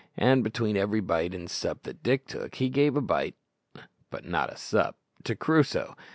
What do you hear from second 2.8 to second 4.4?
a bite but